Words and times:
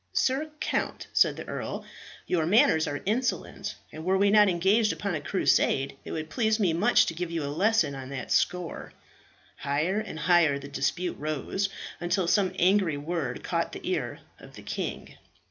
"Sir 0.13 0.49
count," 0.59 1.05
said 1.13 1.35
the 1.35 1.45
earl, 1.47 1.85
"your 2.25 2.47
manners 2.47 2.87
are 2.87 3.01
insolent, 3.05 3.75
and 3.91 4.03
were 4.03 4.17
we 4.17 4.31
not 4.31 4.49
engaged 4.49 4.91
upon 4.91 5.13
a 5.13 5.21
Crusade, 5.21 5.95
it 6.03 6.11
would 6.11 6.27
please 6.27 6.59
me 6.59 6.73
much 6.73 7.05
to 7.05 7.13
give 7.13 7.29
you 7.29 7.43
a 7.43 7.53
lesson 7.59 7.93
on 7.93 8.09
that 8.09 8.31
score." 8.31 8.93
Higher 9.57 9.99
and 9.99 10.17
higher 10.21 10.57
the 10.57 10.67
dispute 10.67 11.17
rose, 11.19 11.69
until 11.99 12.27
some 12.27 12.51
angry 12.57 12.97
word 12.97 13.43
caught 13.43 13.73
the 13.73 13.87
ear 13.87 14.21
of 14.39 14.55
the 14.55 14.63
king. 14.63 15.17